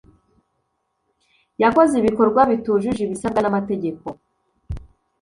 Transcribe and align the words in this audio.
yakoze 1.63 1.93
ibikorwa 1.97 2.41
bitujuje 2.51 3.01
ibisabwa 3.03 3.39
n’amategeko 3.41 4.05